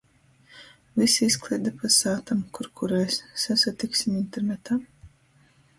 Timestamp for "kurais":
2.81-3.19